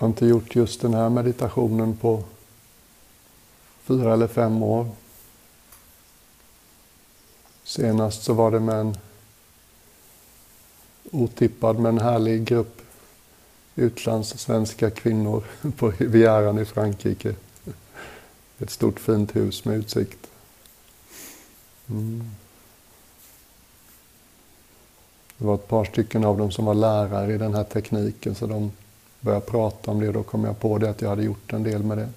[0.00, 2.22] Jag har inte gjort just den här meditationen på
[3.82, 4.90] fyra eller fem år.
[7.64, 8.96] Senast så var det med en
[11.10, 12.82] otippad men härlig grupp
[13.74, 15.44] utlandssvenska kvinnor
[15.76, 17.34] på Rivieran i Frankrike.
[18.58, 20.30] Ett stort fint hus med utsikt.
[21.90, 22.30] Mm.
[25.38, 28.46] Det var ett par stycken av dem som var lärare i den här tekniken så
[28.46, 28.72] de
[29.20, 31.62] började prata om det och då kom jag på det att jag hade gjort en
[31.62, 32.08] del med det.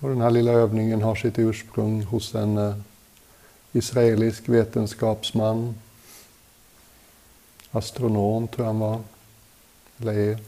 [0.00, 2.76] Och den här lilla övningen har sitt ursprung hos en eh,
[3.72, 5.74] israelisk vetenskapsman,
[7.70, 9.00] astronom tror jag han var,
[10.00, 10.38] eller är.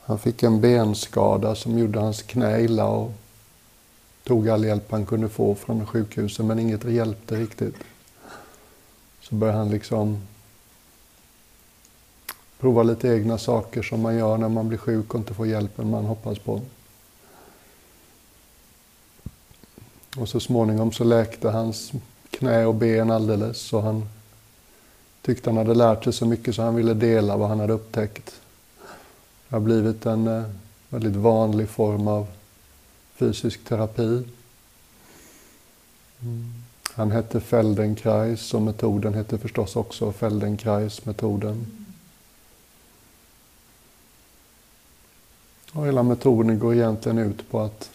[0.00, 3.12] Han fick en benskada som gjorde hans knä illa och
[4.24, 7.74] tog all hjälp han kunde få från sjukhuset men inget hjälpte riktigt.
[9.20, 10.22] Så började han liksom
[12.64, 15.90] prova lite egna saker som man gör när man blir sjuk och inte får hjälpen
[15.90, 16.60] man hoppas på.
[20.16, 21.92] Och så småningom så läkte hans
[22.30, 24.08] knä och ben alldeles och han
[25.22, 28.40] tyckte han hade lärt sig så mycket så han ville dela vad han hade upptäckt.
[29.48, 30.44] Det har blivit en eh,
[30.88, 32.26] väldigt vanlig form av
[33.14, 34.22] fysisk terapi.
[36.22, 36.52] Mm.
[36.94, 41.83] Han hette Feldenkrais och metoden hette förstås också Feldenkrais-metoden.
[45.74, 47.90] Och hela metoden går egentligen ut på att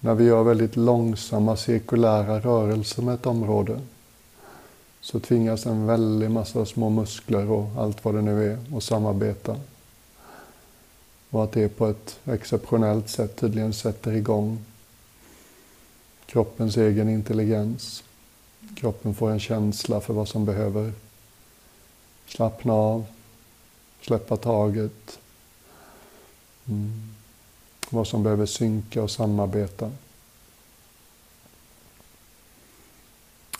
[0.00, 3.80] när vi gör väldigt långsamma cirkulära rörelser med ett område
[5.00, 9.56] så tvingas en väldig massa små muskler och allt vad det nu är att samarbeta.
[11.30, 14.64] Och att det på ett exceptionellt sätt tydligen sätter igång
[16.26, 18.04] kroppens egen intelligens.
[18.76, 20.92] Kroppen får en känsla för vad som behöver
[22.26, 23.06] slappna av,
[24.00, 25.18] släppa taget.
[26.68, 27.14] Mm.
[27.90, 29.90] Vad som behöver synka och samarbeta.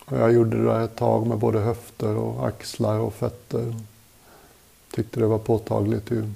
[0.04, 3.74] Och jag gjorde det ett tag med både höfter och axlar och fötter.
[4.90, 6.32] Tyckte det var påtagligt hur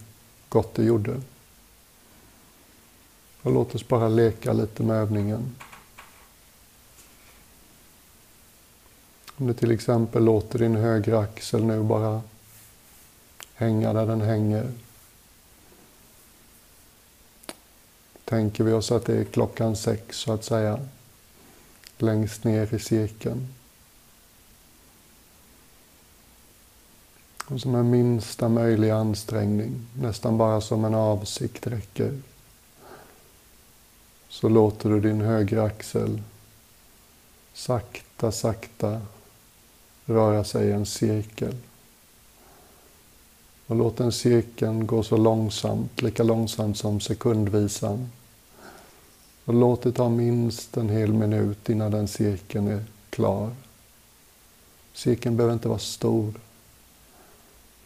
[0.48, 1.20] gott det gjorde.
[3.42, 5.56] Och låt oss bara leka lite med övningen.
[9.36, 12.22] Om du till exempel låter din högra axel nu bara
[13.54, 14.72] hänga där den hänger.
[18.32, 20.80] Tänker vi oss att det är klockan sex så att säga,
[21.98, 23.48] längst ner i cirkeln.
[27.46, 32.20] Och som en minsta möjliga ansträngning, nästan bara som en avsikt räcker,
[34.28, 36.22] så låter du din högra axel
[37.52, 39.00] sakta, sakta
[40.04, 41.56] röra sig i en cirkel.
[43.66, 48.08] Och låt den cirkeln gå så långsamt, lika långsamt som sekundvisan.
[49.44, 53.50] Och låt det ta minst en hel minut innan den cirkeln är klar.
[54.92, 56.34] Cirkeln behöver inte vara stor.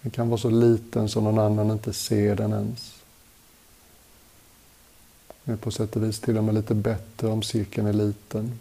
[0.01, 2.95] Den kan vara så liten som någon annan inte ser den ens.
[5.45, 8.59] Det är på sätt och vis till och med lite bättre om cirkeln är liten.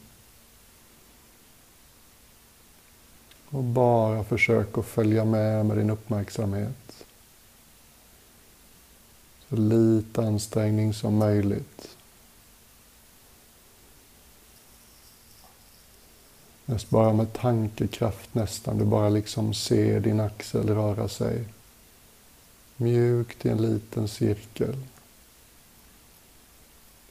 [3.50, 7.06] Och bara försök att följa med med din uppmärksamhet.
[9.50, 11.96] Så lite ansträngning som möjligt.
[16.66, 18.78] Mest bara med tankekraft nästan.
[18.78, 21.44] Du bara liksom ser din axel röra sig.
[22.78, 24.76] Mjukt i en liten cirkel.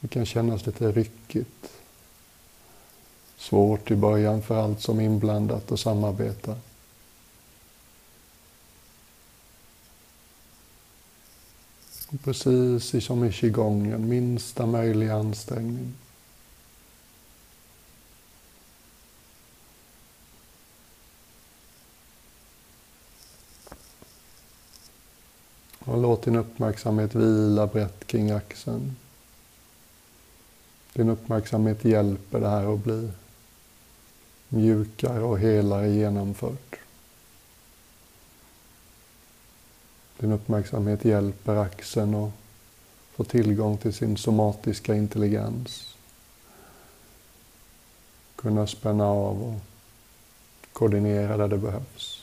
[0.00, 1.70] Det kan kännas lite ryckigt.
[3.36, 6.56] Svårt i början för allt som är inblandat och samarbeta.
[12.24, 15.92] precis som i qigongen, minsta möjliga ansträngning.
[25.84, 28.96] Och låt din uppmärksamhet vila brett kring axeln.
[30.92, 33.10] Din uppmärksamhet hjälper det här att bli
[34.48, 36.76] mjukare och helare genomfört.
[40.18, 42.32] Din uppmärksamhet hjälper axeln att
[43.14, 45.96] få tillgång till sin somatiska intelligens.
[48.36, 49.60] Kunna spänna av och
[50.72, 52.13] koordinera där det behövs.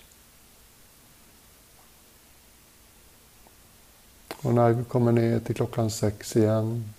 [4.41, 6.93] Och när vi kommer ner till klockan sex igen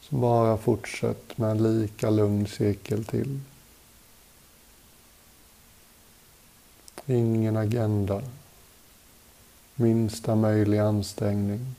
[0.00, 3.40] så bara fortsätt med en lika lugn cirkel till.
[7.06, 8.22] Ingen agenda.
[9.74, 11.74] Minsta möjliga ansträngning.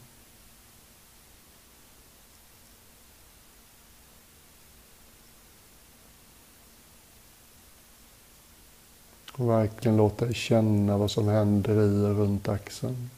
[9.32, 13.10] Och verkligen låta dig känna vad som händer i och runt axeln.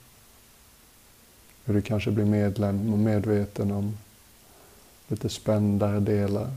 [1.65, 3.97] Hur du kanske blir medlem och medveten om
[5.07, 6.51] lite spändare delar.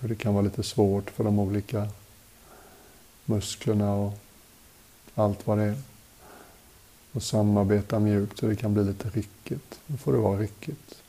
[0.00, 1.88] Hur det kan vara lite svårt för de olika
[3.24, 4.18] musklerna och
[5.14, 5.78] allt vad det är.
[7.12, 9.80] Och samarbeta mjukt så det kan bli lite ryckigt.
[9.86, 11.01] Då får det vara ryckigt.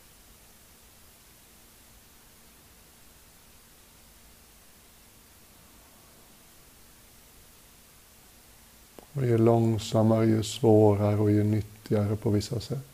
[9.14, 12.93] Och ju långsammare, ju svårare och ju nyttigare på vissa sätt.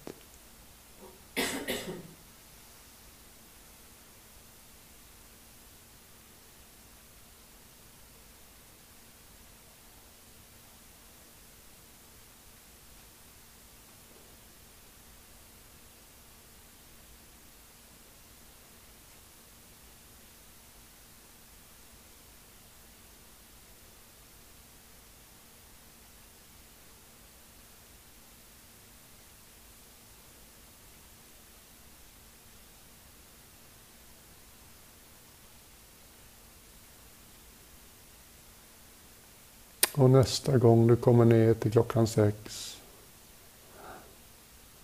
[39.95, 42.71] Och nästa gång du kommer ner till klockan sex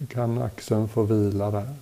[0.08, 1.74] kan axeln få vila där.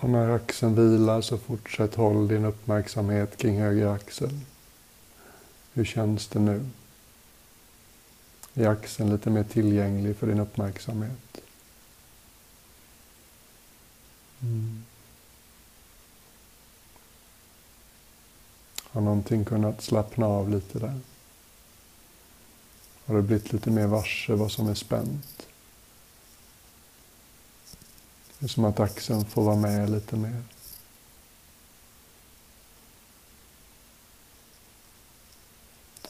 [0.00, 0.28] Och när
[0.60, 4.40] axeln vilar så fortsätt håll din uppmärksamhet kring höger axel.
[5.72, 6.66] Hur känns det nu?
[8.54, 11.40] Är axeln lite mer tillgänglig för din uppmärksamhet?
[14.42, 14.84] Mm.
[18.82, 21.00] Har någonting kunnat slappna av lite där?
[23.06, 25.46] Har du blivit lite mer varse vad som är spänt?
[28.40, 30.42] Det är som att axeln får vara med lite mer.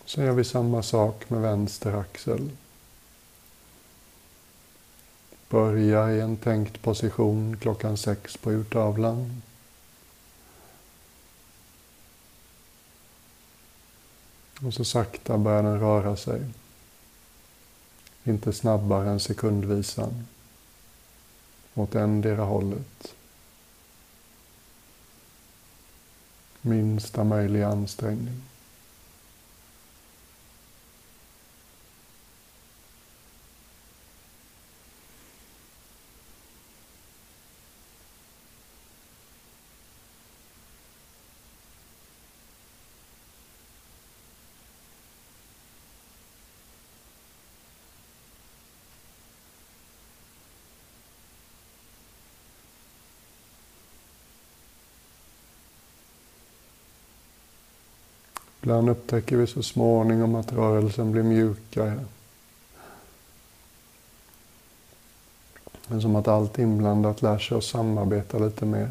[0.04, 2.50] Sen gör vi samma sak med vänster axel.
[5.48, 9.42] Börja i en tänkt position klockan sex på urtavlan.
[14.66, 16.44] Och så sakta börjar den röra sig.
[18.24, 20.26] Inte snabbare än sekundvisan
[21.80, 23.14] åt endera hållet.
[26.62, 28.42] Minsta möjliga ansträngning.
[58.70, 62.04] Ibland upptäcker vi så småningom att rörelsen blir mjukare.
[65.86, 68.90] Men som att allt inblandat lär sig att samarbeta lite mer.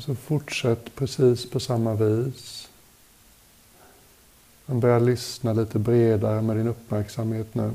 [0.00, 2.68] Så fortsätt precis på samma vis.
[4.66, 7.72] Men börja lyssna lite bredare med din uppmärksamhet nu.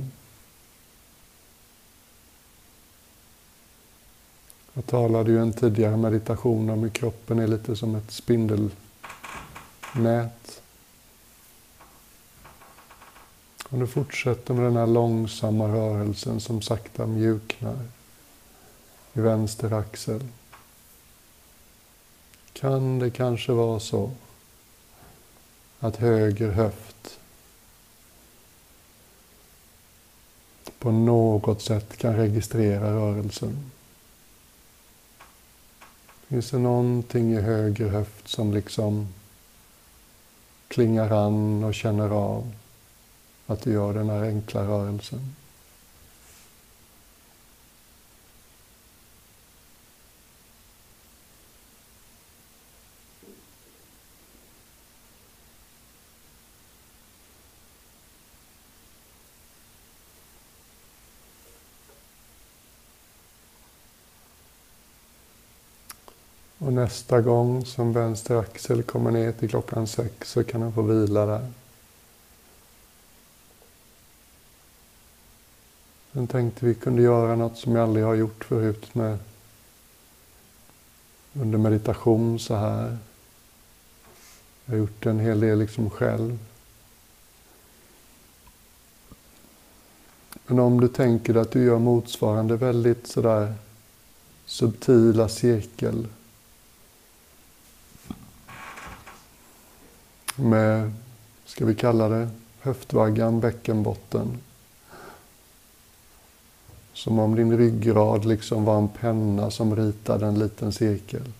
[4.74, 8.72] Jag talade ju i en tidigare meditation om hur kroppen är lite som ett spindelnät.
[13.70, 17.78] Och du fortsätter med den här långsamma rörelsen som sakta mjuknar
[19.14, 20.24] i vänster axel
[22.60, 24.12] kan det kanske vara så
[25.80, 27.20] att höger höft
[30.80, 33.72] på något sätt kan registrera rörelsen.
[36.28, 39.08] Finns det någonting i höger höft som liksom
[40.68, 42.52] klingar an och känner av
[43.48, 45.36] att du gör den här enkla rörelsen?
[66.80, 71.26] Nästa gång som vänster axel kommer ner till klockan sex så kan han få vila
[71.26, 71.48] där.
[76.14, 79.18] Sen tänkte vi kunde göra något som jag aldrig har gjort förut med
[81.34, 82.98] under meditation så här.
[84.66, 86.40] Jag har gjort en hel del liksom själv.
[90.48, 93.54] Men om du tänker att du gör motsvarande väldigt sådär
[94.46, 96.08] subtila cirkel
[100.40, 100.94] med,
[101.46, 102.30] ska vi kalla det,
[102.60, 104.38] höftvaggan, bäckenbotten.
[106.94, 111.32] Som om din ryggrad liksom var en penna som ritade en liten cirkel.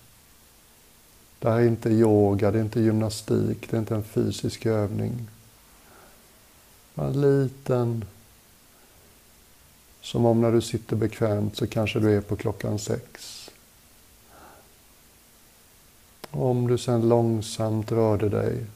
[1.38, 5.28] Det här är inte yoga, det är inte gymnastik, det är inte en fysisk övning.
[6.94, 8.04] En liten,
[10.00, 13.36] som om när du sitter bekvämt så kanske du är på klockan sex.
[16.30, 18.66] Om du sen långsamt rörde dig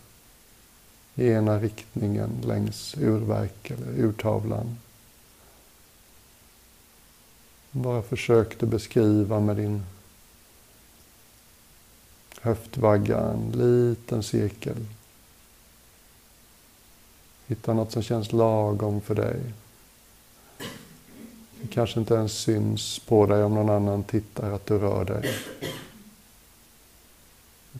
[1.14, 4.78] i ena riktningen längs urverk eller urtavlan.
[7.70, 9.82] Bara försökte beskriva med din
[12.40, 14.86] höftvagga en liten cirkel.
[17.46, 19.40] Hitta något som känns lagom för dig.
[21.60, 25.34] Det kanske inte ens syns på dig om någon annan tittar att du rör dig.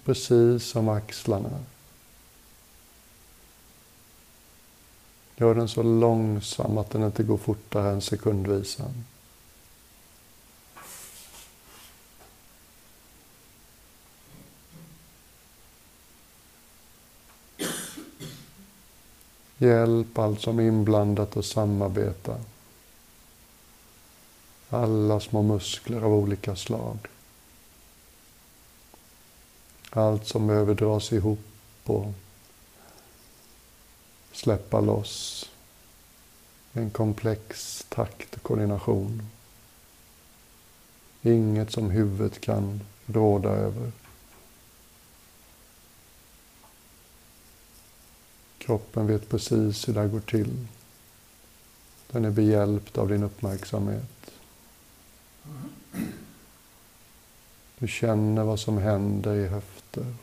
[0.05, 1.59] Precis som axlarna.
[5.37, 9.05] Gör den så långsam att den inte går fortare än sekundvisan.
[19.59, 22.37] Hjälp allt som är inblandat och samarbeta.
[24.69, 26.99] Alla små muskler av olika slag.
[29.91, 31.38] Allt som behöver dras ihop
[31.85, 32.12] och
[34.35, 35.50] släppa loss.
[36.73, 39.23] En komplex takt och koordination.
[41.23, 43.93] Inget som huvudet kan råda över.
[48.59, 50.67] Kroppen vet precis hur det här går till.
[52.11, 54.31] Den är behjälpt av din uppmärksamhet.
[57.79, 60.14] Du känner vad som händer i höfter.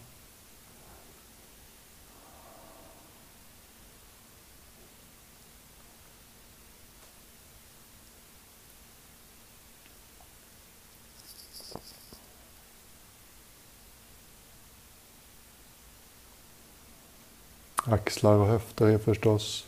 [17.92, 19.66] Axlar och höfter är förstås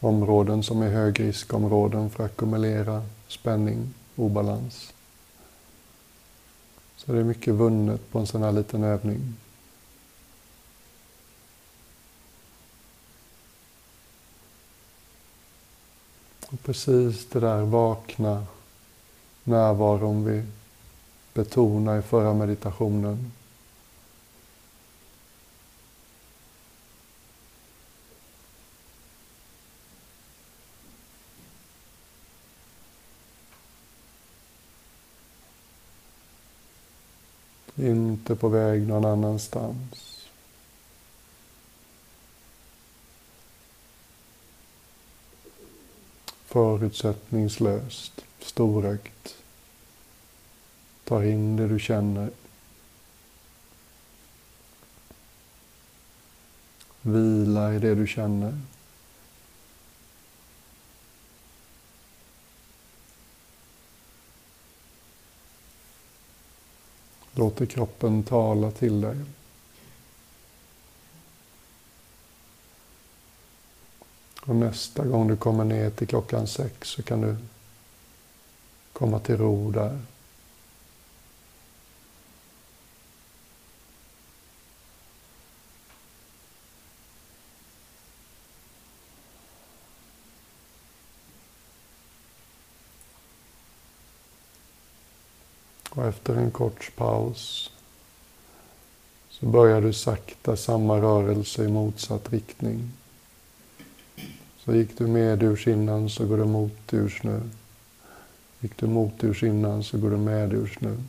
[0.00, 4.92] områden som är högriskområden för att ackumulera spänning, obalans.
[6.96, 9.34] Så det är mycket vunnet på en sån här liten övning.
[16.46, 18.46] Och precis det där vakna
[19.44, 20.42] närvaron vi
[21.34, 23.32] betonade i förra meditationen
[38.24, 40.28] Inte på väg någon annanstans.
[46.44, 49.36] Förutsättningslöst, storögt.
[51.04, 52.30] Tar in det du känner.
[57.02, 58.60] Vila i det du känner.
[67.34, 69.16] Låter kroppen tala till dig.
[74.46, 77.36] Och nästa gång du kommer ner till klockan sex så kan du
[78.92, 80.00] komma till ro där.
[95.90, 97.70] Och efter en kort paus
[99.30, 102.92] så börjar du sakta samma rörelse i motsatt riktning.
[104.58, 107.42] Så gick du medurs innan så går du moturs nu.
[108.60, 111.02] Gick du moturs innan så går du medurs nu.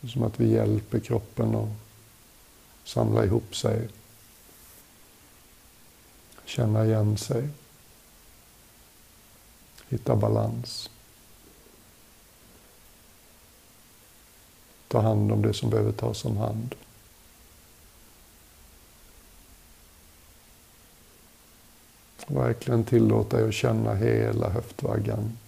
[0.00, 1.68] Det är som att vi hjälper kroppen att
[2.84, 3.88] samla ihop sig.
[6.44, 7.48] Känna igen sig.
[9.90, 10.90] Hitta balans.
[14.88, 16.74] Ta hand om det som behöver tas om hand.
[22.26, 25.38] Verkligen tillåta dig att känna hela höftvaggan.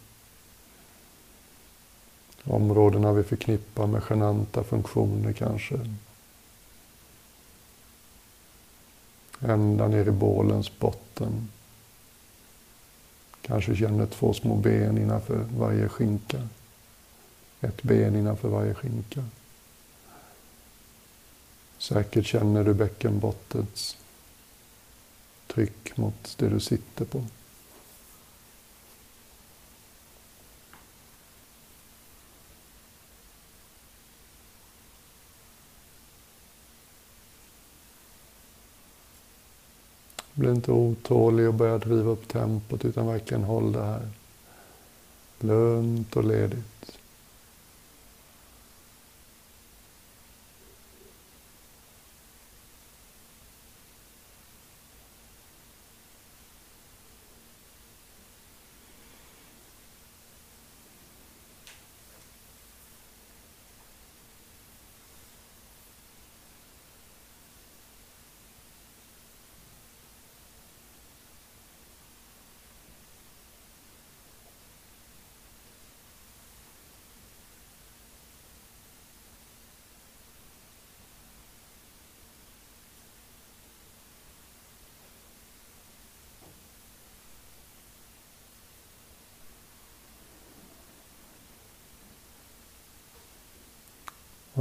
[2.45, 5.81] Områdena vi förknippar med genanta funktioner kanske.
[9.41, 11.49] Ända ner i bålens botten.
[13.43, 16.49] Kanske känner två små ben innanför varje skinka.
[17.61, 19.25] Ett ben innanför varje skinka.
[21.79, 23.97] Säkert känner du bäckenbottens
[25.47, 27.25] tryck mot det du sitter på.
[40.43, 44.09] Bli inte otålig och börja driva upp tempot utan verkligen håll det här.
[45.41, 46.99] Lugnt och ledigt.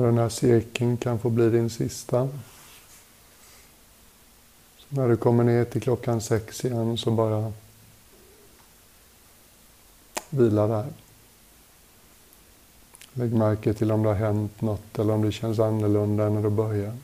[0.02, 2.30] Och den här cirkeln kan få bli din sista.
[4.78, 7.54] Så när du kommer ner till klockan sex igen så bara
[10.30, 10.86] vila där.
[13.14, 16.44] Lägg märke till om det har hänt något eller om det känns annorlunda än när
[16.44, 16.98] du börjar.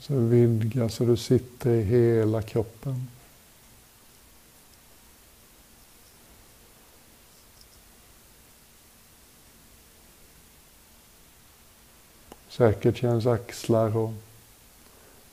[0.00, 3.06] Så vidga så du sitter i hela kroppen.
[12.48, 14.12] Säkert känns axlar och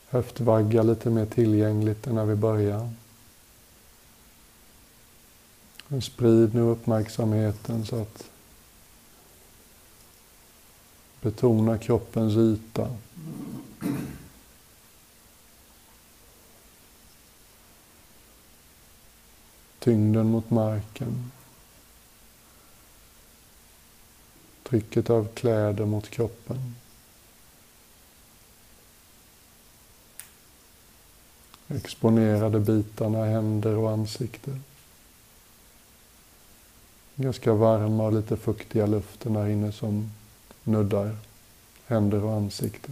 [0.09, 2.89] höftvagga lite mer tillgängligt än när vi börjar.
[6.01, 8.23] sprid nu uppmärksamheten så att
[11.21, 12.87] betona kroppens yta.
[19.87, 21.31] Tyngden mot marken.
[24.63, 26.75] Trycket av kläder mot kroppen.
[31.67, 34.59] Exponerade bitarna, händer och ansikte.
[37.15, 40.11] Ganska varma och lite fuktiga luften här inne som
[40.63, 41.17] nuddar
[41.85, 42.91] händer och ansikte.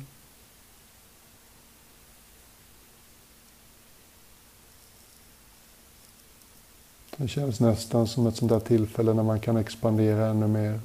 [7.18, 10.80] Det känns nästan som ett sånt där tillfälle när man kan expandera ännu mer.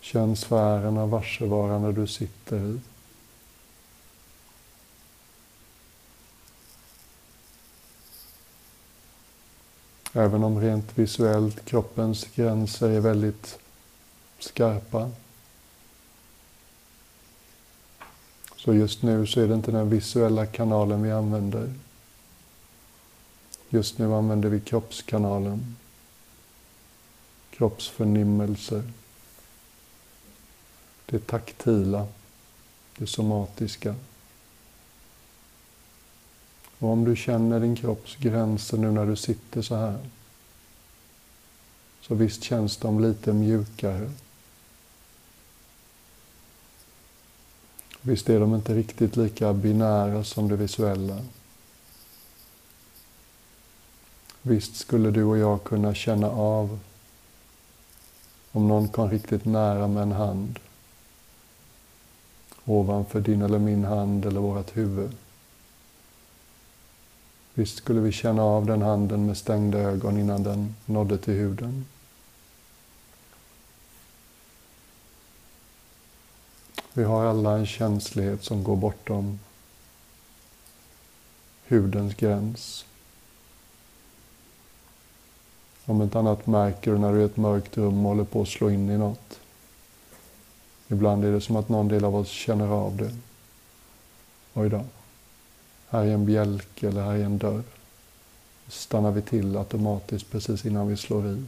[0.00, 2.80] Känn sfären av varsevarande du sitter i.
[10.12, 13.58] Även om rent visuellt kroppens gränser är väldigt
[14.38, 15.10] skarpa.
[18.56, 21.72] Så just nu så är det inte den visuella kanalen vi använder.
[23.74, 25.76] Just nu använder vi kroppskanalen,
[27.50, 28.82] kroppsförnimmelser,
[31.06, 32.06] det taktila,
[32.96, 33.94] det somatiska.
[36.78, 39.98] Och om du känner din kropps gränser nu när du sitter så här,
[42.00, 44.10] så visst känns de lite mjukare.
[48.00, 51.22] Visst är de inte riktigt lika binära som det visuella.
[54.42, 56.78] Visst skulle du och jag kunna känna av
[58.52, 60.58] om någon kom riktigt nära med en hand
[62.64, 65.16] ovanför din eller min hand eller vårt huvud.
[67.54, 71.86] Visst skulle vi känna av den handen med stängda ögon innan den nådde till huden.
[76.92, 79.38] Vi har alla en känslighet som går bortom
[81.68, 82.84] hudens gräns.
[85.84, 88.42] Om inte annat märker du när du är i ett mörkt rum och håller på
[88.42, 89.40] att slå in i något.
[90.88, 93.10] Ibland är det som att någon del av oss känner av det.
[94.54, 94.84] Oj då.
[95.88, 97.62] Här är en bjälke eller här är en dörr.
[98.64, 101.44] Då stannar vi till automatiskt precis innan vi slår i.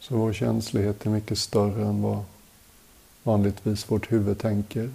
[0.00, 2.24] Så vår känslighet är mycket större än vad
[3.22, 4.90] vanligtvis vårt huvud tänker.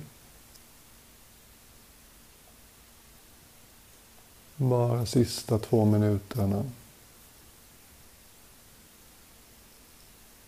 [4.57, 6.65] Bara sista två minuterna.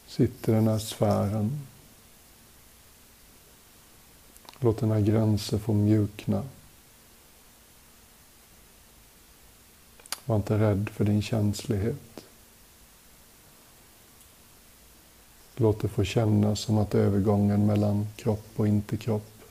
[0.08, 1.68] Sitter den här sfären.
[4.60, 6.44] Låt dina gränser få mjukna.
[10.26, 12.26] Var inte rädd för din känslighet.
[15.56, 19.44] Låt det få kännas som att övergången mellan kropp och inte kropp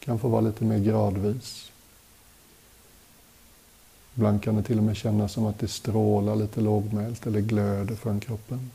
[0.00, 1.72] kan få vara lite mer gradvis.
[4.14, 7.94] Ibland kan det till och med kännas som att det strålar lite lågmält eller glöder
[7.94, 8.70] från kroppen.